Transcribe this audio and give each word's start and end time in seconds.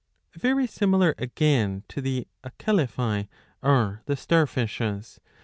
Very 0.33 0.65
similar 0.65 1.13
again 1.19 1.83
to 1.89 2.01
the 2.01 2.27
Acalephae, 2.43 3.27
are 3.61 4.01
the 4.07 4.15
Starfishes. 4.15 5.19